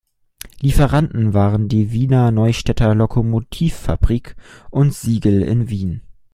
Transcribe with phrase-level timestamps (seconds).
[0.59, 4.35] Lieferanten waren die Wiener Neustädter Lokomotivfabrik
[4.71, 6.01] und Sigl in Wien.